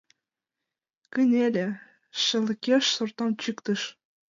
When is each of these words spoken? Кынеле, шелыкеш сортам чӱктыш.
Кынеле, 1.13 1.67
шелыкеш 2.23 2.83
сортам 2.95 3.31
чӱктыш. 3.41 3.81